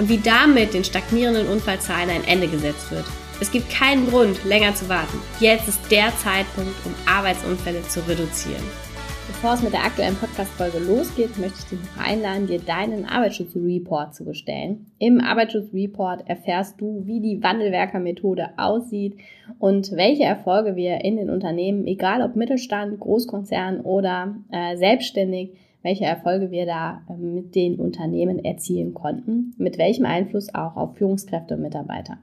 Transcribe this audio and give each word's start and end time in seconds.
und 0.00 0.08
wie 0.08 0.18
damit 0.18 0.72
den 0.72 0.82
stagnierenden 0.82 1.46
Unfallzahlen 1.46 2.08
ein 2.08 2.24
Ende 2.26 2.48
gesetzt 2.48 2.90
wird. 2.90 3.04
Es 3.38 3.52
gibt 3.52 3.70
keinen 3.70 4.08
Grund, 4.08 4.42
länger 4.46 4.74
zu 4.74 4.88
warten. 4.88 5.18
Jetzt 5.40 5.68
ist 5.68 5.90
der 5.90 6.08
Zeitpunkt, 6.16 6.74
um 6.86 6.94
Arbeitsunfälle 7.06 7.82
zu 7.82 8.00
reduzieren. 8.08 8.62
Bevor 9.26 9.54
es 9.54 9.62
mit 9.62 9.74
der 9.74 9.84
aktuellen 9.84 10.16
Podcast-Folge 10.16 10.78
losgeht, 10.78 11.38
möchte 11.38 11.58
ich 11.58 11.64
dich 11.66 11.78
noch 11.78 12.04
einladen, 12.04 12.46
dir 12.46 12.58
deinen 12.58 13.04
Arbeitsschutzreport 13.04 14.14
zu 14.14 14.24
bestellen. 14.24 14.90
Im 14.98 15.20
Arbeitsschutzreport 15.20 16.28
erfährst 16.28 16.80
du, 16.80 17.02
wie 17.04 17.20
die 17.20 17.42
Wandelwerker-Methode 17.42 18.50
aussieht 18.56 19.18
und 19.58 19.92
welche 19.92 20.24
Erfolge 20.24 20.76
wir 20.76 21.04
in 21.04 21.16
den 21.16 21.30
Unternehmen, 21.30 21.86
egal 21.86 22.22
ob 22.22 22.36
Mittelstand, 22.36 22.98
Großkonzern 22.98 23.82
oder 23.82 24.34
äh, 24.50 24.76
selbstständig, 24.76 25.52
welche 25.82 26.04
Erfolge 26.04 26.50
wir 26.50 26.66
da 26.66 27.00
ähm, 27.08 27.34
mit 27.34 27.54
den 27.54 27.76
Unternehmen 27.76 28.44
erzielen 28.44 28.92
konnten, 28.94 29.54
mit 29.58 29.78
welchem 29.78 30.06
Einfluss 30.06 30.52
auch 30.54 30.76
auf 30.76 30.96
Führungskräfte 30.96 31.54
und 31.54 31.62
Mitarbeiter. 31.62 32.18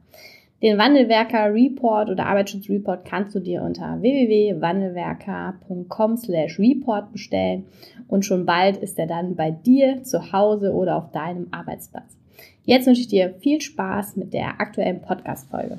Den 0.61 0.77
Wandelwerker 0.79 1.53
Report 1.53 2.09
oder 2.09 2.25
Arbeitsschutz 2.25 2.67
Report 2.67 3.05
kannst 3.05 3.35
du 3.35 3.39
dir 3.39 3.61
unter 3.61 4.01
www.wandelwerker.com 4.01 6.17
slash 6.17 6.57
report 6.57 7.11
bestellen 7.11 7.67
und 8.07 8.25
schon 8.25 8.47
bald 8.47 8.77
ist 8.77 8.97
er 8.97 9.05
dann 9.05 9.35
bei 9.35 9.51
dir 9.51 10.01
zu 10.03 10.31
Hause 10.31 10.73
oder 10.73 10.95
auf 10.95 11.11
deinem 11.11 11.45
Arbeitsplatz. 11.51 12.17
Jetzt 12.63 12.87
wünsche 12.87 13.01
ich 13.01 13.07
dir 13.07 13.35
viel 13.39 13.61
Spaß 13.61 14.15
mit 14.15 14.33
der 14.33 14.59
aktuellen 14.59 14.99
Podcast-Folge. 15.01 15.77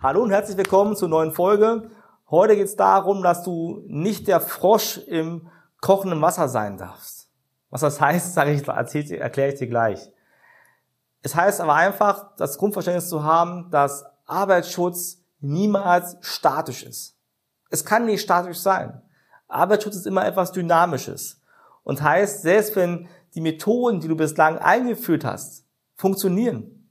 Hallo 0.00 0.22
und 0.22 0.30
herzlich 0.30 0.58
willkommen 0.58 0.94
zur 0.94 1.08
neuen 1.08 1.32
Folge. 1.32 1.90
Heute 2.30 2.56
geht 2.56 2.66
es 2.66 2.76
darum, 2.76 3.22
dass 3.22 3.42
du 3.42 3.82
nicht 3.86 4.28
der 4.28 4.40
Frosch 4.40 4.98
im 4.98 5.48
kochenden 5.80 6.20
Wasser 6.20 6.48
sein 6.48 6.76
darfst. 6.76 7.30
Was 7.70 7.80
das 7.80 8.00
heißt, 8.00 8.36
ich, 8.94 9.10
erkläre 9.12 9.52
ich 9.52 9.58
dir 9.58 9.68
gleich. 9.68 10.12
Es 11.22 11.34
heißt 11.34 11.60
aber 11.60 11.74
einfach, 11.74 12.36
das 12.36 12.58
Grundverständnis 12.58 13.08
zu 13.08 13.22
haben, 13.24 13.70
dass 13.70 14.04
Arbeitsschutz 14.26 15.24
niemals 15.40 16.16
statisch 16.20 16.82
ist. 16.82 17.16
Es 17.70 17.84
kann 17.84 18.04
nicht 18.04 18.20
statisch 18.20 18.58
sein. 18.58 19.02
Arbeitsschutz 19.48 19.96
ist 19.96 20.06
immer 20.06 20.26
etwas 20.26 20.52
Dynamisches. 20.52 21.40
Und 21.82 22.02
heißt, 22.02 22.42
selbst 22.42 22.76
wenn 22.76 23.08
die 23.34 23.40
Methoden, 23.40 24.00
die 24.00 24.08
du 24.08 24.16
bislang 24.16 24.58
eingeführt 24.58 25.24
hast, 25.24 25.64
funktionieren, 25.94 26.88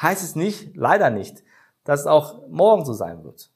heißt 0.00 0.22
es 0.22 0.36
nicht, 0.36 0.76
leider 0.76 1.10
nicht, 1.10 1.42
dass 1.84 2.00
es 2.00 2.06
auch 2.06 2.46
morgen 2.48 2.84
so 2.84 2.92
sein 2.92 3.24
wird. 3.24 3.50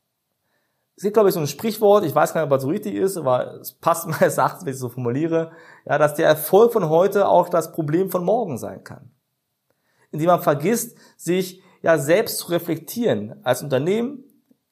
Es 0.97 1.03
gibt, 1.03 1.15
glaube 1.15 1.29
ich, 1.29 1.35
so 1.35 1.41
ein 1.41 1.47
Sprichwort, 1.49 2.05
ich 2.05 2.15
weiß 2.15 2.33
gar 2.33 2.41
nicht, 2.41 2.47
ob 2.47 2.57
das 2.57 2.63
so 2.63 2.69
richtig 2.69 2.95
ist, 2.95 3.17
aber 3.17 3.61
es 3.61 3.73
passt 3.73 4.07
meines 4.09 4.39
Erachtens, 4.39 4.65
wenn 4.65 4.71
ich 4.71 4.75
es 4.75 4.81
so 4.81 4.89
formuliere, 4.89 5.51
ja, 5.85 5.99
dass 5.99 6.15
der 6.15 6.29
Erfolg 6.29 6.73
von 6.73 6.89
heute 6.89 7.29
auch 7.29 7.49
das 7.49 7.73
Problem 7.73 8.11
von 8.11 8.25
morgen 8.25 8.59
sein 8.59 8.85
kann. 8.85 9.11
Indem 10.11 10.29
man 10.29 10.43
vergisst, 10.43 10.97
sich 11.17 11.63
ja 11.83 11.99
selbst 11.99 12.39
zu 12.39 12.51
reflektieren, 12.51 13.41
als 13.43 13.63
Unternehmen 13.63 14.25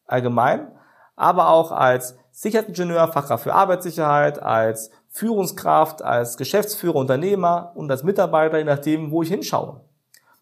allgemein, 0.06 0.70
aber 1.16 1.48
auch 1.48 1.72
als 1.72 2.16
Sicherheitsingenieur, 2.30 3.08
Fachkraft 3.08 3.44
für 3.44 3.54
Arbeitssicherheit, 3.54 4.40
als 4.40 4.90
Führungskraft, 5.08 6.02
als 6.02 6.36
Geschäftsführer, 6.36 6.96
Unternehmer 6.96 7.72
und 7.74 7.90
als 7.90 8.02
Mitarbeiter, 8.02 8.58
je 8.58 8.64
nachdem, 8.64 9.10
wo 9.10 9.22
ich 9.22 9.28
hinschaue. 9.28 9.84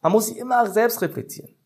Man 0.01 0.13
muss 0.13 0.27
sich 0.27 0.37
immer 0.37 0.67
selbst 0.71 1.03
reflektieren. 1.03 1.57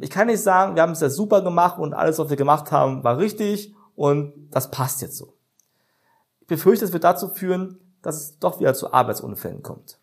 Ich 0.00 0.10
kann 0.10 0.28
nicht 0.28 0.42
sagen, 0.42 0.74
wir 0.74 0.82
haben 0.82 0.92
es 0.92 1.00
ja 1.00 1.10
super 1.10 1.42
gemacht 1.42 1.78
und 1.78 1.94
alles, 1.94 2.18
was 2.18 2.30
wir 2.30 2.36
gemacht 2.36 2.70
haben, 2.70 3.02
war 3.02 3.18
richtig 3.18 3.74
und 3.96 4.48
das 4.50 4.70
passt 4.70 5.02
jetzt 5.02 5.16
so. 5.16 5.34
Ich 6.40 6.46
befürchte, 6.46 6.84
es 6.84 6.92
wird 6.92 7.04
dazu 7.04 7.28
führen, 7.28 7.80
dass 8.02 8.16
es 8.16 8.38
doch 8.38 8.60
wieder 8.60 8.74
zu 8.74 8.92
Arbeitsunfällen 8.92 9.62
kommt. 9.62 9.98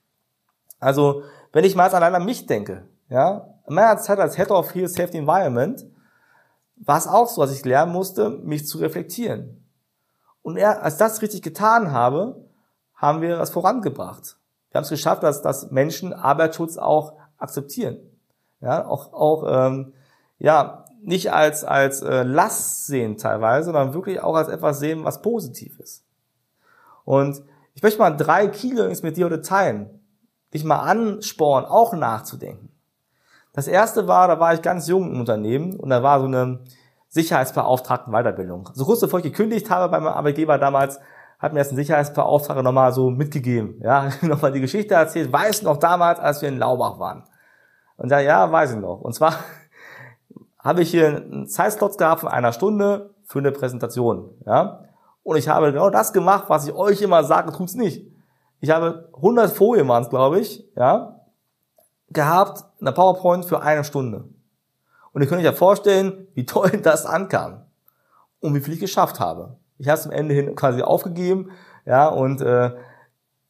Also, 0.79 1.23
wenn 1.53 1.63
ich 1.63 1.75
mal 1.75 1.89
allein 1.89 2.13
an 2.13 2.25
mich 2.25 2.45
denke, 2.45 2.87
ja, 3.09 3.47
in 3.67 3.75
meiner 3.75 3.97
Zeit 3.97 4.19
als 4.19 4.35
Head 4.35 4.51
of 4.51 4.69
Field 4.69 4.91
Safety 4.91 5.17
Environment 5.17 5.85
war 6.75 6.97
es 6.97 7.07
auch 7.07 7.27
so, 7.27 7.41
dass 7.41 7.53
ich 7.53 7.63
lernen 7.63 7.93
musste, 7.93 8.29
mich 8.29 8.67
zu 8.67 8.79
reflektieren. 8.79 9.65
Und 10.41 10.59
als 10.59 10.97
das 10.97 11.21
richtig 11.21 11.41
getan 11.41 11.91
habe, 11.91 12.45
haben 12.93 13.21
wir 13.21 13.37
das 13.37 13.49
vorangebracht. 13.49 14.37
Wir 14.69 14.77
haben 14.77 14.83
es 14.83 14.89
geschafft, 14.89 15.23
dass, 15.23 15.41
dass 15.41 15.71
Menschen 15.71 16.13
Arbeitsschutz 16.13 16.77
auch 16.77 17.13
akzeptieren. 17.37 17.97
Ja, 18.65 18.87
auch, 18.87 19.13
auch 19.13 19.45
ähm, 19.47 19.93
ja, 20.39 20.85
nicht 21.01 21.31
als, 21.31 21.63
als 21.63 22.01
äh, 22.01 22.23
Last 22.23 22.87
sehen 22.87 23.17
teilweise, 23.17 23.65
sondern 23.65 23.93
wirklich 23.93 24.21
auch 24.21 24.35
als 24.35 24.47
etwas 24.47 24.79
sehen, 24.79 25.05
was 25.05 25.21
positiv 25.21 25.79
ist. 25.79 26.03
Und 27.03 27.43
ich 27.75 27.83
möchte 27.83 27.99
mal 27.99 28.17
drei 28.17 28.47
Keylearnings 28.47 29.03
mit 29.03 29.17
dir 29.17 29.25
heute 29.25 29.41
teilen, 29.41 30.01
dich 30.53 30.63
mal 30.63 30.79
anspornen, 30.79 31.69
auch 31.69 31.93
nachzudenken. 31.93 32.69
Das 33.53 33.67
erste 33.67 34.07
war, 34.07 34.27
da 34.27 34.39
war 34.39 34.53
ich 34.53 34.61
ganz 34.61 34.87
jung 34.87 35.11
im 35.11 35.19
Unternehmen 35.19 35.79
und 35.79 35.89
da 35.89 36.01
war 36.01 36.19
so 36.19 36.25
eine 36.25 36.59
Sicherheitsbeauftragten 37.09 38.11
Weiterbildung. 38.11 38.69
So 38.73 38.85
kurz 38.85 38.99
bevor 38.99 39.19
ich 39.19 39.25
gekündigt 39.25 39.69
habe 39.69 39.91
bei 39.91 39.99
meinem 39.99 40.13
Arbeitgeber 40.13 40.57
damals, 40.57 40.99
hat 41.37 41.53
mir 41.53 41.59
das 41.59 41.71
ein 41.71 41.75
Sicherheitsbeauftragter 41.75 42.63
nochmal 42.63 42.91
so 42.93 43.11
mitgegeben. 43.11 43.79
Ja, 43.83 44.09
nochmal 44.21 44.51
die 44.51 44.61
Geschichte 44.61 44.95
erzählt. 44.95 45.31
Weiß 45.31 45.61
noch 45.61 45.77
damals, 45.77 46.19
als 46.19 46.41
wir 46.41 46.49
in 46.49 46.57
Laubach 46.57 46.97
waren. 46.97 47.23
Und 47.97 48.11
ja, 48.11 48.19
ja, 48.19 48.51
weiß 48.51 48.73
ich 48.73 48.79
noch. 48.79 49.01
Und 49.01 49.13
zwar 49.13 49.35
habe 50.59 50.81
ich 50.81 50.91
hier 50.91 51.07
einen 51.07 51.47
Zeitslot 51.47 51.97
gehabt 51.97 52.21
von 52.21 52.29
einer 52.29 52.51
Stunde 52.51 53.11
für 53.23 53.39
eine 53.39 53.51
Präsentation. 53.51 54.29
Ja? 54.45 54.85
Und 55.23 55.37
ich 55.37 55.47
habe 55.47 55.71
genau 55.71 55.89
das 55.89 56.13
gemacht, 56.13 56.45
was 56.47 56.67
ich 56.67 56.73
euch 56.73 57.01
immer 57.01 57.23
sage, 57.23 57.51
tut's 57.51 57.75
nicht. 57.75 58.05
Ich 58.59 58.69
habe 58.69 59.09
100 59.15 59.51
Folien 59.51 59.87
waren 59.87 60.03
es, 60.03 60.09
glaube 60.09 60.39
ich, 60.39 60.63
ja, 60.75 61.19
gehabt 62.09 62.63
in 62.79 62.85
der 62.85 62.93
PowerPoint 62.93 63.45
für 63.45 63.61
eine 63.61 63.83
Stunde. 63.83 64.25
Und 65.11 65.21
ihr 65.21 65.27
könnt 65.27 65.39
euch 65.39 65.45
ja 65.45 65.53
vorstellen, 65.53 66.27
wie 66.33 66.45
toll 66.45 66.69
das 66.83 67.05
ankam 67.05 67.65
und 68.39 68.53
wie 68.53 68.59
viel 68.59 68.75
ich 68.75 68.79
geschafft 68.79 69.19
habe. 69.19 69.57
Ich 69.77 69.87
habe 69.87 69.99
es 69.99 70.05
am 70.05 70.11
Ende 70.11 70.33
hin 70.33 70.55
quasi 70.55 70.81
aufgegeben, 70.81 71.51
ja, 71.85 72.07
und 72.07 72.41
äh, 72.41 72.71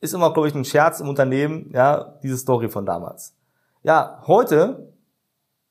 ist 0.01 0.13
immer, 0.13 0.33
glaube 0.33 0.47
ich, 0.47 0.55
ein 0.55 0.65
Scherz 0.65 0.99
im 0.99 1.09
Unternehmen, 1.09 1.71
ja, 1.73 2.15
diese 2.23 2.37
Story 2.37 2.69
von 2.69 2.85
damals. 2.85 3.34
Ja, 3.85 4.19
heute, 4.25 4.91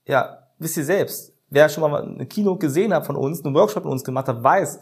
ja, 0.07 0.47
wisst 0.61 0.77
ihr 0.77 0.85
selbst, 0.85 1.35
wer 1.51 1.69
schon 1.69 1.81
mal 1.91 2.01
ein 2.01 2.29
Kino 2.29 2.55
gesehen 2.55 2.95
hat 2.95 3.07
von 3.07 3.17
uns, 3.17 3.45
einen 3.45 3.57
Workshop 3.57 3.83
mit 3.83 3.93
uns 3.93 4.05
gemacht 4.05 4.29
hat, 4.29 4.41
weiß, 4.41 4.79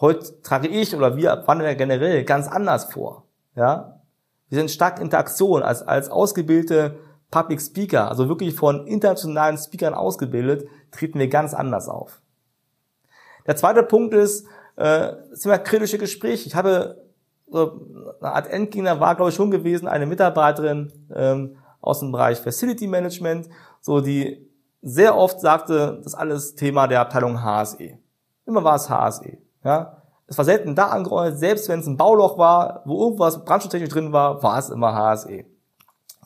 heute 0.00 0.40
trage 0.40 0.68
ich 0.68 0.96
oder 0.96 1.14
wir 1.14 1.44
wandeln 1.44 1.76
generell 1.76 2.24
ganz 2.24 2.48
anders 2.48 2.86
vor. 2.86 3.26
Ja, 3.54 4.00
wir 4.48 4.56
sind 4.56 4.70
stark 4.70 4.98
Interaktion 4.98 5.62
als, 5.62 5.82
als 5.82 6.08
ausgebildete 6.08 6.96
Public 7.30 7.60
Speaker, 7.60 8.08
also 8.08 8.30
wirklich 8.30 8.54
von 8.54 8.86
internationalen 8.86 9.58
Speakern 9.58 9.92
ausgebildet, 9.92 10.66
treten 10.90 11.18
wir 11.18 11.28
ganz 11.28 11.52
anders 11.52 11.86
auf. 11.86 12.22
Der 13.46 13.56
zweite 13.56 13.82
Punkt 13.82 14.14
ist, 14.14 14.46
äh, 14.76 15.12
das 15.28 15.40
Thema 15.40 15.58
kritische 15.58 15.98
Gespräche. 15.98 16.48
Ich 16.48 16.54
habe 16.54 17.04
so 17.46 17.78
eine 18.22 18.32
Art 18.32 18.46
Endgegner 18.50 19.00
war, 19.00 19.16
glaube 19.16 19.28
ich, 19.28 19.34
schon 19.36 19.50
gewesen, 19.50 19.86
eine 19.86 20.06
Mitarbeiterin, 20.06 20.90
ähm, 21.14 21.58
aus 21.84 22.00
dem 22.00 22.12
Bereich 22.12 22.40
Facility 22.40 22.86
Management, 22.86 23.48
so 23.80 24.00
die 24.00 24.48
sehr 24.80 25.16
oft 25.16 25.40
sagte, 25.40 26.00
das 26.02 26.14
alles 26.14 26.54
Thema 26.54 26.86
der 26.86 27.00
Abteilung 27.00 27.42
HSE. 27.42 27.98
Immer 28.46 28.64
war 28.64 28.76
es 28.76 28.88
HSE. 28.88 29.38
Ja? 29.62 30.02
Es 30.26 30.38
war 30.38 30.44
selten 30.44 30.74
da 30.74 30.88
angeordnet, 30.88 31.38
selbst 31.38 31.68
wenn 31.68 31.80
es 31.80 31.86
ein 31.86 31.96
Bauloch 31.96 32.38
war, 32.38 32.82
wo 32.86 33.02
irgendwas 33.04 33.44
brandschutztechnisch 33.44 33.90
drin 33.90 34.12
war, 34.12 34.42
war 34.42 34.58
es 34.58 34.70
immer 34.70 34.94
HSE. 34.94 35.44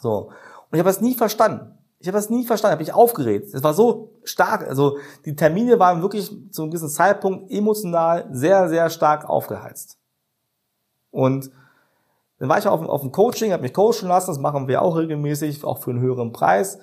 So. 0.01 0.29
Und 0.29 0.73
ich 0.73 0.79
habe 0.79 0.89
das 0.89 1.01
nie 1.01 1.15
verstanden. 1.15 1.77
Ich 2.01 2.07
habe 2.07 2.17
das 2.17 2.31
nie 2.31 2.45
verstanden, 2.45 2.73
habe 2.75 2.85
mich 2.85 2.95
aufgeregt. 2.95 3.53
Es 3.53 3.65
war 3.65 3.75
so 3.75 4.13
stark, 4.23 4.69
also 4.69 4.99
die 5.25 5.35
Termine 5.35 5.81
waren 5.81 6.03
wirklich 6.03 6.31
zu 6.53 6.63
einem 6.63 6.71
gewissen 6.71 6.89
Zeitpunkt 6.89 7.51
emotional 7.51 8.29
sehr, 8.31 8.69
sehr 8.69 8.89
stark 8.91 9.29
aufgeheizt. 9.29 9.99
Und 11.11 11.51
dann 12.39 12.49
war 12.49 12.59
ich 12.59 12.67
auf, 12.67 12.81
auf 12.83 13.01
dem 13.01 13.13
Coaching, 13.13 13.53
habe 13.53 13.63
mich 13.63 13.75
coachen 13.75 14.09
lassen, 14.09 14.31
das 14.31 14.39
machen 14.39 14.69
wir 14.69 14.83
auch 14.83 14.97
regelmäßig, 14.97 15.65
auch 15.65 15.79
für 15.79 15.91
einen 15.91 16.01
höheren 16.01 16.33
Preis. 16.33 16.79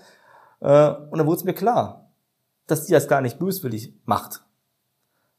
Äh, 0.60 0.90
und 0.90 1.18
dann 1.18 1.28
wurde 1.28 1.38
es 1.38 1.44
mir 1.44 1.54
klar, 1.54 2.10
dass 2.68 2.86
die 2.86 2.94
das 2.94 3.08
gar 3.08 3.22
nicht 3.22 3.40
böswillig 3.40 3.94
macht. 4.06 4.44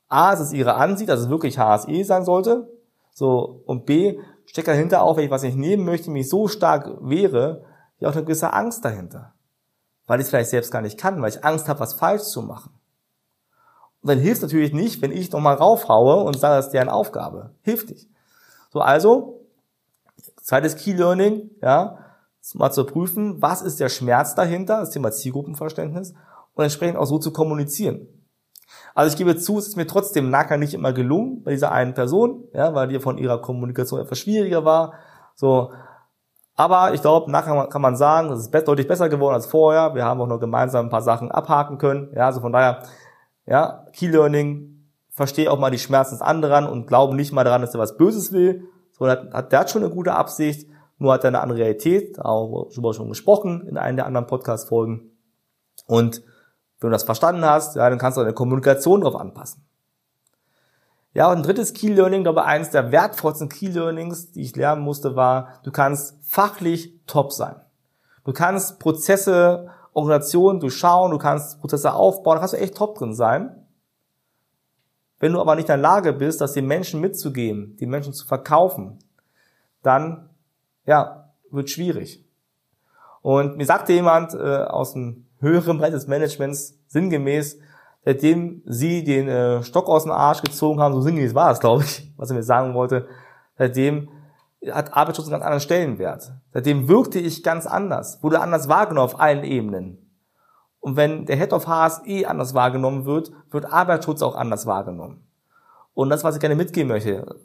A, 0.08 0.32
es 0.32 0.40
ist 0.40 0.52
ihre 0.52 0.74
Ansicht, 0.74 1.10
dass 1.10 1.20
es 1.20 1.28
wirklich 1.28 1.58
HSE 1.58 2.04
sein 2.04 2.24
sollte. 2.24 2.70
So, 3.12 3.62
und 3.66 3.86
B, 3.86 4.18
steckt 4.46 4.68
dahinter 4.68 5.02
auch, 5.02 5.16
wenn 5.16 5.24
ich 5.24 5.30
was 5.30 5.42
nicht 5.42 5.56
nehmen 5.56 5.84
möchte, 5.84 6.10
mich 6.10 6.28
so 6.28 6.48
stark 6.48 6.96
wehre, 7.00 7.64
ja 7.98 8.08
auch 8.08 8.12
eine 8.12 8.24
gewisse 8.24 8.52
Angst 8.52 8.84
dahinter. 8.84 9.34
Weil 10.06 10.20
ich 10.20 10.24
es 10.24 10.30
vielleicht 10.30 10.50
selbst 10.50 10.70
gar 10.70 10.82
nicht 10.82 10.98
kann, 10.98 11.20
weil 11.20 11.30
ich 11.30 11.44
Angst 11.44 11.68
habe, 11.68 11.80
was 11.80 11.94
falsch 11.94 12.22
zu 12.22 12.42
machen. 12.42 12.72
Und 14.02 14.10
dann 14.10 14.18
hilft 14.18 14.42
natürlich 14.42 14.72
nicht, 14.72 15.02
wenn 15.02 15.10
ich 15.10 15.32
nochmal 15.32 15.56
raufhaue 15.56 16.22
und 16.22 16.38
sage, 16.38 16.56
das 16.56 16.66
ist 16.66 16.72
deren 16.72 16.88
Aufgabe. 16.88 17.50
Hilft 17.62 17.90
nicht. 17.90 18.08
So, 18.70 18.80
also, 18.80 19.35
zweites 20.46 20.76
Key 20.76 20.92
Learning, 20.92 21.50
ja, 21.60 21.98
mal 22.54 22.70
zu 22.70 22.84
prüfen, 22.84 23.42
was 23.42 23.62
ist 23.62 23.80
der 23.80 23.88
Schmerz 23.88 24.36
dahinter, 24.36 24.78
das 24.78 24.90
Thema 24.90 25.10
Zielgruppenverständnis, 25.10 26.14
und 26.54 26.62
entsprechend 26.62 26.96
auch 26.96 27.04
so 27.04 27.18
zu 27.18 27.32
kommunizieren. 27.32 28.06
Also 28.94 29.12
ich 29.12 29.18
gebe 29.18 29.36
zu, 29.36 29.58
es 29.58 29.66
ist 29.66 29.76
mir 29.76 29.88
trotzdem 29.88 30.30
nachher 30.30 30.56
nicht 30.56 30.72
immer 30.72 30.92
gelungen 30.92 31.42
bei 31.42 31.50
dieser 31.50 31.72
einen 31.72 31.94
Person, 31.94 32.44
ja, 32.54 32.74
weil 32.74 32.86
die 32.86 33.00
von 33.00 33.18
ihrer 33.18 33.42
Kommunikation 33.42 34.00
etwas 34.00 34.20
schwieriger 34.20 34.64
war. 34.64 34.94
So, 35.34 35.72
aber 36.54 36.94
ich 36.94 37.02
glaube, 37.02 37.30
nachher 37.30 37.66
kann 37.66 37.82
man 37.82 37.96
sagen, 37.96 38.30
es 38.30 38.48
ist 38.48 38.68
deutlich 38.68 38.86
besser 38.86 39.08
geworden 39.08 39.34
als 39.34 39.46
vorher. 39.46 39.96
Wir 39.96 40.04
haben 40.04 40.20
auch 40.20 40.28
noch 40.28 40.40
gemeinsam 40.40 40.86
ein 40.86 40.90
paar 40.90 41.02
Sachen 41.02 41.30
abhaken 41.32 41.78
können. 41.78 42.12
Ja, 42.14 42.26
also 42.26 42.40
von 42.40 42.52
daher, 42.52 42.84
ja, 43.46 43.84
Key 43.92 44.06
Learning, 44.06 44.92
verstehe 45.10 45.50
auch 45.50 45.58
mal 45.58 45.70
die 45.70 45.78
Schmerzen 45.78 46.14
des 46.14 46.22
anderen 46.22 46.66
und 46.66 46.86
glaube 46.86 47.16
nicht 47.16 47.32
mal 47.32 47.44
daran, 47.44 47.62
dass 47.62 47.74
er 47.74 47.80
was 47.80 47.96
Böses 47.96 48.32
will, 48.32 48.68
sondern 48.98 49.32
hat, 49.32 49.52
der 49.52 49.60
hat 49.60 49.70
schon 49.70 49.84
eine 49.84 49.92
gute 49.92 50.14
Absicht, 50.14 50.68
nur 50.98 51.12
hat 51.12 51.24
er 51.24 51.28
eine 51.28 51.40
andere 51.40 51.58
Realität, 51.58 52.18
auch 52.20 52.70
schon 52.70 53.08
gesprochen 53.08 53.66
in 53.66 53.76
einem 53.76 53.96
der 53.96 54.06
anderen 54.06 54.26
Podcast-Folgen. 54.26 55.10
Und 55.86 56.22
wenn 56.80 56.90
du 56.90 56.94
das 56.94 57.04
verstanden 57.04 57.44
hast, 57.44 57.76
ja, 57.76 57.88
dann 57.88 57.98
kannst 57.98 58.16
du 58.16 58.22
deine 58.22 58.34
Kommunikation 58.34 59.00
darauf 59.00 59.20
anpassen. 59.20 59.62
Ja, 61.12 61.30
und 61.30 61.38
ein 61.38 61.42
drittes 61.42 61.72
Key 61.72 61.94
Learning, 61.94 62.24
glaube 62.24 62.40
ich, 62.40 62.46
eines 62.46 62.70
der 62.70 62.92
wertvollsten 62.92 63.48
Key 63.48 63.68
Learnings, 63.68 64.32
die 64.32 64.42
ich 64.42 64.54
lernen 64.54 64.82
musste, 64.82 65.16
war, 65.16 65.60
du 65.62 65.70
kannst 65.70 66.16
fachlich 66.22 66.92
top 67.06 67.32
sein. 67.32 67.56
Du 68.24 68.32
kannst 68.32 68.78
Prozesse, 68.80 69.70
Organisationen 69.94 70.60
durchschauen, 70.60 71.10
du 71.10 71.18
kannst 71.18 71.60
Prozesse 71.60 71.94
aufbauen, 71.94 72.36
da 72.36 72.40
kannst 72.40 72.54
du 72.54 72.58
echt 72.58 72.76
top 72.76 72.96
drin 72.98 73.14
sein. 73.14 73.65
Wenn 75.18 75.32
du 75.32 75.40
aber 75.40 75.54
nicht 75.54 75.64
in 75.64 75.68
der 75.68 75.76
Lage 75.78 76.12
bist, 76.12 76.40
das 76.40 76.52
den 76.52 76.66
Menschen 76.66 77.00
mitzugeben, 77.00 77.76
die 77.78 77.86
Menschen 77.86 78.12
zu 78.12 78.26
verkaufen, 78.26 78.98
dann, 79.82 80.28
ja, 80.84 81.30
wird 81.50 81.70
schwierig. 81.70 82.24
Und 83.22 83.56
mir 83.56 83.66
sagte 83.66 83.92
jemand 83.92 84.34
äh, 84.34 84.38
aus 84.38 84.92
dem 84.92 85.26
höheren 85.40 85.78
Bereich 85.78 85.92
des 85.92 86.06
Managements 86.06 86.78
sinngemäß, 86.88 87.58
seitdem 88.04 88.62
sie 88.66 89.04
den 89.04 89.28
äh, 89.28 89.62
Stock 89.62 89.88
aus 89.88 90.04
dem 90.04 90.12
Arsch 90.12 90.42
gezogen 90.42 90.80
haben, 90.80 90.94
so 90.94 91.00
sinngemäß 91.00 91.34
war 91.34 91.48
das, 91.48 91.60
glaube 91.60 91.82
ich, 91.82 92.12
was 92.16 92.30
er 92.30 92.36
mir 92.36 92.42
sagen 92.42 92.74
wollte, 92.74 93.08
seitdem 93.56 94.08
hat 94.70 94.94
Arbeitsschutz 94.94 95.26
einen 95.26 95.32
ganz 95.32 95.44
anderen 95.44 95.60
Stellenwert. 95.60 96.32
Seitdem 96.52 96.88
wirkte 96.88 97.18
ich 97.18 97.42
ganz 97.42 97.66
anders, 97.66 98.22
wurde 98.22 98.40
anders 98.40 98.68
wahrgenommen 98.68 99.04
auf 99.04 99.20
allen 99.20 99.44
Ebenen. 99.44 100.05
Und 100.86 100.94
wenn 100.94 101.26
der 101.26 101.36
Head 101.36 101.52
of 101.52 101.66
HSE 101.66 102.28
anders 102.28 102.54
wahrgenommen 102.54 103.06
wird, 103.06 103.32
wird 103.50 103.72
Arbeitsschutz 103.72 104.22
auch 104.22 104.36
anders 104.36 104.66
wahrgenommen. 104.66 105.26
Und 105.94 106.10
das, 106.10 106.22
was 106.22 106.36
ich 106.36 106.40
gerne 106.40 106.54
mitgeben 106.54 106.86
möchte, 106.86 107.40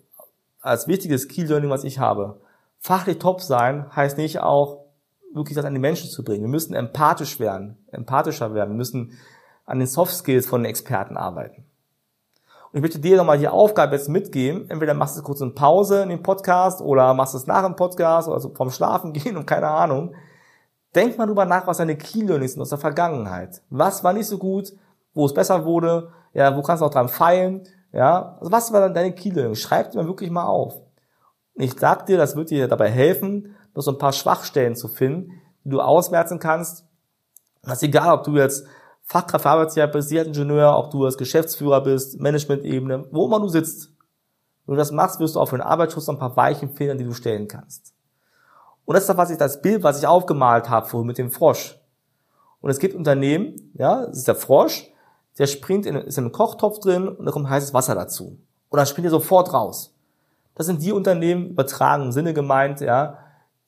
als 0.62 0.88
wichtiges 0.88 1.28
Key 1.28 1.46
Learning, 1.46 1.72
was 1.72 1.84
ich 1.84 1.98
habe, 1.98 2.40
fachlich 2.78 3.18
top 3.18 3.42
sein 3.42 3.88
heißt 3.96 4.20
nicht 4.20 4.42
auch, 4.42 4.86
wirklich 5.34 5.56
das 5.56 5.66
an 5.66 5.74
die 5.74 5.80
Menschen 5.80 6.08
zu 6.08 6.24
bringen. 6.24 6.44
Wir 6.44 6.50
müssen 6.50 6.76
empathisch 6.76 7.40
werden, 7.40 7.84
empathischer 7.92 8.54
werden. 8.54 8.74
Wir 8.74 8.78
müssen 8.78 9.18
an 9.66 9.80
den 9.80 9.88
Soft 9.88 10.14
Skills 10.14 10.46
von 10.46 10.62
den 10.62 10.70
Experten 10.70 11.18
arbeiten. 11.18 11.66
Und 12.72 12.78
ich 12.78 12.82
möchte 12.84 13.00
dir 13.00 13.18
nochmal 13.18 13.40
die 13.40 13.48
Aufgabe 13.48 13.96
jetzt 13.96 14.08
mitgeben. 14.08 14.70
Entweder 14.70 14.94
machst 14.94 15.18
du 15.18 15.24
kurz 15.24 15.42
eine 15.42 15.50
Pause 15.50 16.04
in 16.04 16.10
dem 16.10 16.22
Podcast 16.22 16.80
oder 16.80 17.16
machst 17.16 17.34
es 17.34 17.48
nach 17.48 17.64
dem 17.64 17.76
Podcast 17.76 18.28
oder 18.28 18.40
so 18.40 18.54
vom 18.54 18.70
Schlafen 18.70 19.14
gehen 19.14 19.36
und 19.36 19.48
keine 19.48 19.70
Ahnung. 19.70 20.14
Denk 20.96 21.18
mal 21.18 21.26
drüber 21.26 21.46
nach, 21.46 21.68
was 21.68 21.78
deine 21.78 21.98
Key 21.98 22.22
Learnings 22.22 22.54
sind 22.54 22.62
aus 22.62 22.70
der 22.70 22.78
Vergangenheit. 22.78 23.62
Was 23.70 24.04
war 24.04 24.14
nicht 24.14 24.28
so 24.28 24.38
gut, 24.38 24.74
wo 25.14 25.26
es 25.26 25.34
besser 25.34 25.66
wurde, 25.66 26.12
ja, 26.34 26.56
wo 26.56 26.62
kannst 26.62 26.82
du 26.82 26.86
auch 26.86 26.92
dran 26.92 27.10
feilen, 27.10 27.68
ja. 27.94 28.38
Also 28.40 28.52
was 28.52 28.72
war 28.72 28.82
dann 28.82 28.94
deine 28.94 29.14
Key 29.14 29.30
Learnings? 29.30 29.60
Schreib 29.60 29.92
dir 29.92 30.00
mal 30.00 30.08
wirklich 30.08 30.30
mal 30.30 30.46
auf. 30.46 30.76
Und 31.56 31.64
ich 31.64 31.78
sag 31.78 32.06
dir, 32.06 32.18
das 32.18 32.36
wird 32.36 32.50
dir 32.50 32.68
dabei 32.68 32.90
helfen, 32.90 33.56
noch 33.74 33.84
so 33.84 33.92
ein 33.92 33.98
paar 33.98 34.14
Schwachstellen 34.14 34.76
zu 34.76 34.88
finden, 34.88 35.32
die 35.64 35.70
du 35.70 35.82
ausmerzen 35.82 36.40
kannst. 36.40 36.86
Das 37.64 37.74
ist 37.74 37.84
egal, 37.84 38.14
ob 38.14 38.24
du 38.24 38.36
jetzt 38.36 38.66
Fachkraft 39.04 39.46
Arbeitsjahr 39.46 39.88
bist, 39.88 40.12
Ingenieur, 40.12 40.78
ob 40.78 40.90
du 40.92 41.06
als 41.06 41.18
Geschäftsführer 41.18 41.82
bist, 41.82 42.20
Management-Ebene, 42.20 43.08
wo 43.12 43.26
immer 43.26 43.40
du 43.40 43.50
sitzt. 43.50 43.92
Wenn 44.66 44.76
du 44.76 44.80
das 44.80 44.92
machst, 44.92 45.20
wirst 45.20 45.36
du 45.36 45.46
für 45.46 45.58
den 45.58 45.66
Arbeitsschutz 45.66 46.08
noch 46.08 46.16
ein 46.16 46.20
paar 46.20 46.38
Weichen 46.38 46.70
finden, 46.70 46.98
die 46.98 47.04
du 47.04 47.14
stellen 47.14 47.48
kannst. 47.48 47.94
Und 48.86 48.96
das 48.96 49.04
ist 49.04 49.10
das, 49.10 49.18
was 49.18 49.30
ich, 49.30 49.38
das 49.38 49.62
Bild, 49.62 49.84
was 49.84 50.00
ich 50.00 50.08
aufgemalt 50.08 50.70
habe 50.70 50.88
vorhin 50.88 51.08
mit 51.08 51.18
dem 51.18 51.32
Frosch. 51.32 51.80
Und 52.62 52.70
es 52.70 52.80
gibt 52.80 52.96
Unternehmen, 52.96 53.72
ja, 53.74 54.06
das 54.06 54.18
ist 54.18 54.28
der 54.28 54.36
Frosch, 54.36 54.92
der 55.38 55.48
springt 55.48 55.86
in, 55.86 55.96
ist 55.96 56.18
in 56.18 56.26
einem 56.26 56.34
Kochtopf 56.34 56.80
drin 56.80 57.08
und 57.08 57.26
da 57.26 57.32
kommt 57.32 57.50
heißes 57.50 57.74
Wasser 57.74 57.96
dazu. 57.96 58.38
Und 58.70 58.78
dann 58.78 58.86
springt 58.86 59.08
er 59.08 59.12
sofort 59.12 59.54
raus. 59.54 59.96
Das 60.56 60.66
sind 60.66 60.82
die 60.84 60.92
Unternehmen, 60.92 61.52
übertragen 61.52 62.12
Sinne 62.12 62.34
gemeint, 62.34 62.82
ja, 62.82 63.18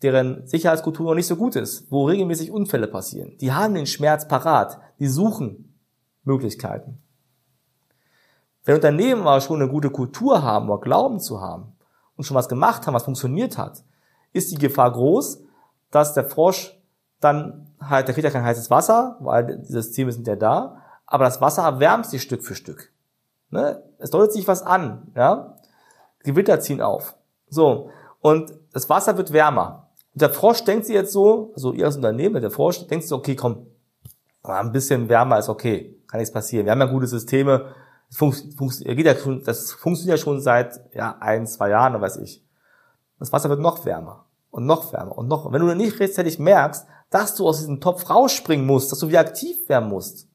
deren 0.02 0.46
Sicherheitskultur 0.46 1.08
noch 1.08 1.16
nicht 1.16 1.28
so 1.28 1.36
gut 1.36 1.56
ist, 1.56 1.90
wo 1.90 2.06
regelmäßig 2.06 2.52
Unfälle 2.52 2.88
passieren. 2.88 3.38
Die 3.40 3.54
haben 3.54 3.74
den 3.74 3.88
Schmerz 3.88 4.28
parat, 4.28 4.78
die 5.00 5.08
suchen 5.08 5.74
Möglichkeiten. 6.24 7.02
Wenn 8.66 8.76
Unternehmen 8.76 9.22
aber 9.22 9.42
schon 9.42 9.62
eine 9.62 9.72
gute 9.72 9.90
Kultur 9.90 10.44
haben 10.44 10.70
oder 10.70 10.82
glauben 10.82 11.20
zu 11.20 11.42
haben 11.42 11.74
und 12.16 12.26
schon 12.26 12.36
was 12.36 12.50
gemacht 12.50 12.86
haben, 12.86 12.94
was 12.94 13.04
funktioniert 13.04 13.58
hat, 13.58 13.84
ist 14.34 14.52
die 14.52 14.58
Gefahr 14.58 14.92
groß, 14.92 15.44
dass 15.92 16.14
der 16.14 16.26
Frosch 16.26 16.78
dann 17.20 17.68
halt, 17.80 18.08
der 18.08 18.14
kriegt 18.14 18.26
ja 18.26 18.32
kein 18.32 18.44
heißes 18.44 18.70
Wasser, 18.70 19.18
weil 19.20 19.60
die 19.60 19.72
Systeme 19.72 20.12
sind 20.12 20.28
ja 20.28 20.36
da, 20.36 20.82
aber 21.06 21.26
das 21.26 21.40
Wasser 21.42 21.64
erwärmt 21.64 22.06
sich 22.06 22.22
Stück 22.22 22.44
für 22.44 22.56
Stück. 22.56 22.92
Ne? 23.50 23.84
Es 24.00 24.10
deutet 24.10 24.34
sich 24.34 24.48
was 24.48 24.64
an, 24.64 25.12
ja? 25.16 25.58
Gewitter 26.24 26.60
ziehen 26.60 26.82
auf. 26.82 27.16
So. 27.50 27.90
Und 28.22 28.54
das 28.72 28.90
Wasser 28.90 29.18
wird 29.18 29.34
wärmer. 29.34 29.90
Und 30.14 30.22
der 30.22 30.30
Frosch 30.30 30.64
denkt 30.64 30.86
sich 30.86 30.96
jetzt 30.96 31.12
so, 31.12 31.52
also 31.54 31.74
ihr 31.74 31.86
als 31.86 31.96
Unternehmen, 31.96 32.42
der 32.42 32.52
Frosch 32.52 32.88
denkt 32.88 33.04
sich, 33.04 33.12
okay, 33.12 33.36
komm, 33.36 33.68
ein 34.44 34.72
bisschen 34.72 35.10
wärmer 35.10 35.40
ist 35.40 35.50
okay, 35.50 35.96
kann 36.08 36.20
nichts 36.20 36.34
passieren. 36.34 36.66
Wir 36.66 36.72
haben 36.72 36.80
ja 36.80 36.86
gute 36.88 37.08
Systeme, 37.08 37.74
das, 38.10 39.44
das 39.46 39.72
funktioniert 39.72 40.18
ja 40.20 40.24
schon 40.24 40.42
seit 40.42 40.80
ja, 40.94 41.18
ein, 41.20 41.48
zwei 41.48 41.70
Jahren, 41.70 42.00
weiß 42.00 42.18
ich. 42.18 42.43
Das 43.24 43.32
Wasser 43.32 43.48
wird 43.48 43.62
noch 43.62 43.86
wärmer 43.86 44.26
und 44.52 44.66
noch 44.66 44.92
wärmer 44.92 45.18
und 45.18 45.30
noch. 45.30 45.50
Wenn 45.54 45.66
du 45.66 45.74
nicht 45.76 45.98
rechtzeitig 45.98 46.40
merkst, 46.40 46.86
dass 47.10 47.36
du 47.36 47.48
aus 47.48 47.60
diesem 47.60 47.80
Topf 47.80 48.10
rausspringen 48.10 48.66
musst, 48.66 48.92
dass 48.92 49.00
du 49.00 49.08
wieder 49.08 49.22
aktiv 49.22 49.70
werden 49.70 49.88
musst, 49.88 50.28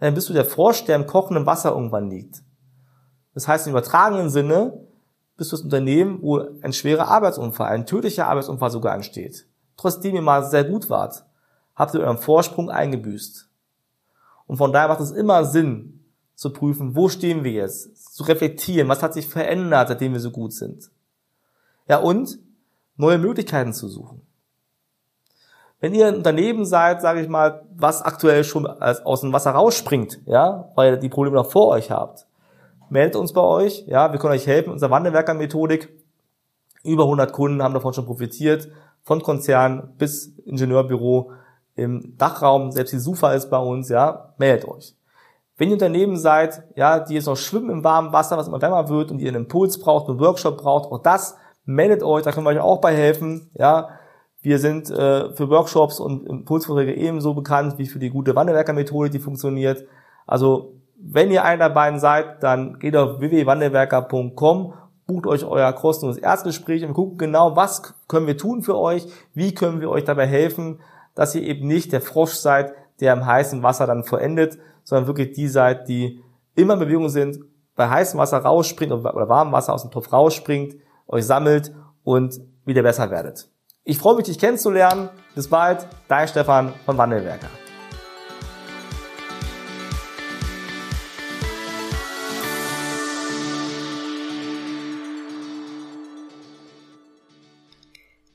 dann 0.00 0.12
bist 0.12 0.28
du 0.28 0.32
der 0.32 0.44
Frosch, 0.44 0.86
der 0.86 0.96
im 0.96 1.06
kochenden 1.06 1.46
Wasser 1.46 1.70
irgendwann 1.70 2.10
liegt. 2.10 2.42
Das 3.32 3.46
heißt 3.46 3.68
im 3.68 3.74
übertragenen 3.74 4.28
Sinne, 4.28 4.88
bist 5.36 5.52
du 5.52 5.56
das 5.56 5.62
Unternehmen, 5.62 6.20
wo 6.20 6.40
ein 6.62 6.72
schwerer 6.72 7.06
Arbeitsunfall, 7.06 7.68
ein 7.68 7.86
tödlicher 7.86 8.26
Arbeitsunfall 8.26 8.72
sogar 8.72 8.94
ansteht. 8.94 9.46
Trotzdem 9.76 10.16
ihr 10.16 10.22
mal 10.22 10.44
sehr 10.44 10.64
gut 10.64 10.90
wart, 10.90 11.26
habt 11.76 11.94
ihr 11.94 12.00
euren 12.00 12.18
Vorsprung 12.18 12.70
eingebüßt. 12.70 13.48
Und 14.48 14.56
von 14.56 14.72
daher 14.72 14.88
macht 14.88 15.00
es 15.00 15.12
immer 15.12 15.44
Sinn, 15.44 16.04
zu 16.34 16.52
prüfen, 16.52 16.96
wo 16.96 17.08
stehen 17.08 17.44
wir 17.44 17.52
jetzt, 17.52 18.16
zu 18.16 18.24
reflektieren, 18.24 18.88
was 18.88 19.00
hat 19.00 19.14
sich 19.14 19.28
verändert, 19.28 19.86
seitdem 19.86 20.14
wir 20.14 20.20
so 20.20 20.32
gut 20.32 20.52
sind. 20.52 20.90
Ja, 21.88 21.98
und 21.98 22.38
neue 22.96 23.18
Möglichkeiten 23.18 23.72
zu 23.72 23.88
suchen. 23.88 24.22
Wenn 25.80 25.94
ihr 25.94 26.08
ein 26.08 26.16
Unternehmen 26.16 26.64
seid, 26.64 27.00
sage 27.00 27.20
ich 27.20 27.28
mal, 27.28 27.64
was 27.74 28.02
aktuell 28.02 28.42
schon 28.44 28.66
aus 28.66 29.20
dem 29.20 29.32
Wasser 29.32 29.52
rausspringt, 29.52 30.20
ja, 30.26 30.70
weil 30.74 30.94
ihr 30.94 30.96
die 30.98 31.08
Probleme 31.08 31.36
noch 31.36 31.50
vor 31.50 31.68
euch 31.68 31.90
habt, 31.90 32.26
meldet 32.90 33.16
uns 33.16 33.32
bei 33.32 33.40
euch. 33.40 33.84
Ja, 33.86 34.12
wir 34.12 34.18
können 34.18 34.34
euch 34.34 34.46
helfen. 34.46 34.72
Unser 34.72 34.90
Wandelwerker-Methodik. 34.90 35.88
Über 36.82 37.04
100 37.04 37.32
Kunden 37.32 37.62
haben 37.62 37.74
davon 37.74 37.92
schon 37.92 38.06
profitiert. 38.06 38.68
Von 39.02 39.22
Konzern 39.22 39.94
bis 39.98 40.28
Ingenieurbüro 40.44 41.32
im 41.76 42.16
Dachraum. 42.16 42.72
Selbst 42.72 42.92
die 42.92 42.98
SUFA 42.98 43.32
ist 43.34 43.48
bei 43.50 43.58
uns. 43.58 43.88
Ja, 43.88 44.34
meldet 44.38 44.66
euch. 44.68 44.96
Wenn 45.56 45.68
ihr 45.68 45.74
Unternehmen 45.74 46.16
seid, 46.16 46.62
ja, 46.76 47.00
die 47.00 47.14
jetzt 47.14 47.26
noch 47.26 47.36
schwimmen 47.36 47.70
im 47.70 47.84
warmen 47.84 48.12
Wasser, 48.12 48.36
was 48.36 48.48
immer 48.48 48.62
wärmer 48.62 48.88
wird 48.88 49.10
und 49.10 49.20
ihr 49.20 49.28
einen 49.28 49.44
Impuls 49.44 49.78
braucht, 49.78 50.08
einen 50.08 50.20
Workshop 50.20 50.58
braucht, 50.58 50.90
auch 50.90 51.02
das, 51.02 51.36
meldet 51.68 52.02
euch, 52.02 52.22
da 52.22 52.32
können 52.32 52.46
wir 52.46 52.50
euch 52.50 52.60
auch 52.60 52.80
bei 52.80 52.94
helfen. 52.94 53.50
Ja, 53.54 53.90
wir 54.40 54.58
sind 54.58 54.90
äh, 54.90 55.34
für 55.34 55.50
Workshops 55.50 56.00
und 56.00 56.26
Impulsvorträge 56.26 56.94
ebenso 56.94 57.34
bekannt 57.34 57.74
wie 57.76 57.86
für 57.86 57.98
die 57.98 58.08
gute 58.08 58.34
Wandelwerker-Methode, 58.34 59.10
die 59.10 59.18
funktioniert. 59.18 59.84
Also 60.26 60.72
wenn 60.98 61.30
ihr 61.30 61.44
einer 61.44 61.68
der 61.68 61.74
beiden 61.74 62.00
seid, 62.00 62.42
dann 62.42 62.78
geht 62.78 62.96
auf 62.96 63.20
www.wandelwerker.com, 63.20 64.72
bucht 65.06 65.26
euch 65.26 65.44
euer 65.44 65.72
kostenloses 65.74 66.22
Erstgespräch 66.22 66.84
und 66.84 66.94
guckt 66.94 67.18
genau, 67.18 67.54
was 67.54 67.94
können 68.08 68.26
wir 68.26 68.38
tun 68.38 68.62
für 68.62 68.78
euch, 68.78 69.06
wie 69.34 69.54
können 69.54 69.80
wir 69.80 69.90
euch 69.90 70.04
dabei 70.04 70.26
helfen, 70.26 70.80
dass 71.14 71.34
ihr 71.34 71.42
eben 71.42 71.66
nicht 71.66 71.92
der 71.92 72.00
Frosch 72.00 72.32
seid, 72.32 72.72
der 73.00 73.12
im 73.12 73.26
heißen 73.26 73.62
Wasser 73.62 73.86
dann 73.86 74.04
verendet, 74.04 74.58
sondern 74.84 75.06
wirklich 75.06 75.32
die 75.32 75.48
seid, 75.48 75.88
die 75.88 76.22
immer 76.54 76.74
in 76.74 76.80
Bewegung 76.80 77.08
sind, 77.10 77.40
bei 77.76 77.88
heißem 77.88 78.18
Wasser 78.18 78.38
rausspringt 78.38 78.92
oder 78.92 79.28
warmem 79.28 79.52
Wasser 79.52 79.74
aus 79.74 79.82
dem 79.82 79.90
Topf 79.90 80.12
rausspringt 80.12 80.74
euch 81.08 81.26
sammelt 81.26 81.72
und 82.04 82.38
wieder 82.64 82.82
besser 82.82 83.10
werdet. 83.10 83.48
Ich 83.84 83.98
freue 83.98 84.16
mich, 84.16 84.26
dich 84.26 84.38
kennenzulernen. 84.38 85.08
Bis 85.34 85.48
bald, 85.48 85.86
dein 86.08 86.28
Stefan 86.28 86.72
von 86.84 86.98
Wandelwerker. 86.98 87.48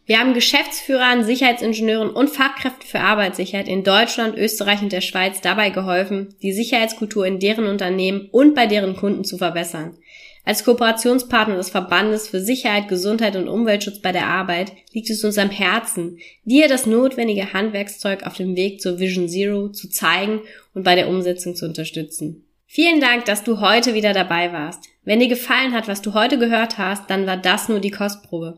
Wir 0.06 0.20
haben 0.20 0.34
Geschäftsführern, 0.34 1.24
Sicherheitsingenieuren 1.24 2.10
und 2.10 2.30
Fachkräften 2.30 2.86
für 2.86 3.00
Arbeitssicherheit 3.00 3.70
in 3.70 3.86
Deutschland, 3.86 4.38
Österreich 4.38 4.82
und 4.82 4.92
der 4.92 5.00
Schweiz 5.00 5.40
dabei 5.40 5.70
geholfen, 5.70 6.36
die 6.42 6.52
Sicherheitskultur 6.52 7.26
in 7.26 7.40
deren 7.40 7.68
Unternehmen 7.68 8.28
und 8.32 8.54
bei 8.54 8.68
deren 8.68 8.98
Kunden 8.98 9.24
zu 9.24 9.38
verbessern. 9.38 9.98
Als 10.46 10.66
Kooperationspartner 10.66 11.56
des 11.56 11.70
Verbandes 11.70 12.28
für 12.28 12.42
Sicherheit, 12.42 12.90
Gesundheit 12.90 13.38
und 13.38 13.48
Umweltschutz 13.48 14.00
bei 14.00 14.12
der 14.12 14.28
Arbeit 14.28 14.74
liegt 14.92 15.10
es 15.10 15.24
uns 15.24 15.38
am 15.38 15.50
Herzen, 15.50 16.18
dir 16.44 16.68
das 16.68 16.86
notwendige 16.86 17.54
Handwerkszeug 17.54 18.24
auf 18.24 18.36
dem 18.36 18.58
Weg 18.58 18.82
zur 18.82 19.00
Vision 19.00 19.30
Zero 19.30 19.70
zu 19.70 19.90
zeigen 19.90 20.42
und 20.74 20.84
bei 20.84 20.96
der 20.96 21.08
Umsetzung 21.08 21.56
zu 21.56 21.66
unterstützen. 21.66 22.44
Vielen 22.66 23.00
Dank, 23.00 23.24
dass 23.24 23.46
du 23.46 23.62
heute 23.62 23.94
wieder 23.94 24.12
dabei 24.12 24.52
warst. 24.52 24.84
Wenn 25.06 25.22
dir 25.22 25.30
gefallen 25.30 25.74
hat, 25.74 25.88
was 25.88 26.02
du 26.02 26.14
heute 26.14 26.38
gehört 26.38 26.78
hast, 26.78 27.10
dann 27.10 27.26
war 27.26 27.38
das 27.38 27.70
nur 27.70 27.80
die 27.80 27.92
Kostprobe. 27.92 28.58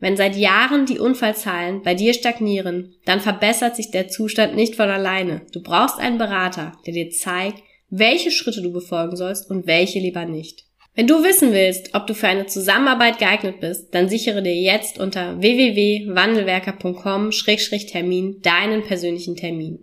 Wenn 0.00 0.16
seit 0.16 0.34
Jahren 0.34 0.86
die 0.86 0.98
Unfallzahlen 0.98 1.82
bei 1.82 1.94
dir 1.94 2.14
stagnieren, 2.14 2.94
dann 3.04 3.20
verbessert 3.20 3.76
sich 3.76 3.90
der 3.90 4.08
Zustand 4.08 4.56
nicht 4.56 4.74
von 4.74 4.88
alleine. 4.88 5.42
Du 5.52 5.62
brauchst 5.62 6.00
einen 6.00 6.18
Berater, 6.18 6.72
der 6.86 6.94
dir 6.94 7.10
zeigt, 7.10 7.62
welche 7.90 8.30
Schritte 8.30 8.62
du 8.62 8.72
befolgen 8.72 9.16
sollst 9.16 9.50
und 9.50 9.66
welche 9.66 9.98
lieber 9.98 10.24
nicht. 10.24 10.64
Wenn 10.94 11.06
du 11.06 11.22
wissen 11.22 11.52
willst, 11.52 11.94
ob 11.94 12.06
du 12.06 12.14
für 12.14 12.28
eine 12.28 12.46
Zusammenarbeit 12.46 13.18
geeignet 13.18 13.60
bist, 13.60 13.94
dann 13.94 14.08
sichere 14.08 14.42
dir 14.42 14.54
jetzt 14.54 14.98
unter 14.98 15.38
www.wandelwerker.com-termin 15.40 18.40
deinen 18.42 18.82
persönlichen 18.82 19.36
Termin. 19.36 19.80